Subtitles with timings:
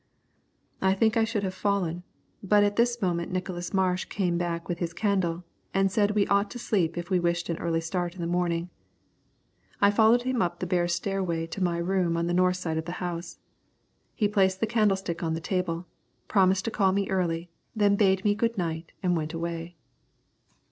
[0.81, 2.01] I think I should have fallen,
[2.41, 5.43] but at this moment Nicholas Marsh came back with his candle,
[5.75, 8.71] and said we ought to sleep if we wished an early start in the morning.
[9.79, 12.85] I followed him up the bare stairway to my room on the north side of
[12.85, 13.37] the house.
[14.15, 15.85] He placed the candlestick on the table,
[16.27, 19.75] promised to call me early, then bade me good night and went away.